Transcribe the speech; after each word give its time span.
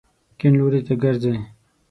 کیڼ 0.39 0.51
لوري 0.59 0.81
ته 0.87 0.93
ګرځئ 1.03 1.35